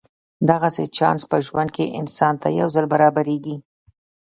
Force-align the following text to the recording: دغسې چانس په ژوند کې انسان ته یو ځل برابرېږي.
دغسې 0.49 0.83
چانس 0.97 1.21
په 1.31 1.37
ژوند 1.45 1.69
کې 1.75 1.93
انسان 1.99 2.33
ته 2.41 2.47
یو 2.59 2.67
ځل 2.75 2.85
برابرېږي. 2.93 3.55